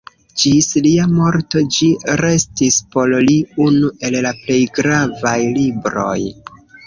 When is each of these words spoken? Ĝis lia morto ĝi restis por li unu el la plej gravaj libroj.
Ĝis 0.43 0.67
lia 0.85 1.03
morto 1.17 1.61
ĝi 1.75 1.89
restis 2.21 2.79
por 2.95 3.13
li 3.27 3.35
unu 3.67 3.91
el 4.09 4.17
la 4.27 4.31
plej 4.41 4.59
gravaj 4.79 5.37
libroj. 5.61 6.19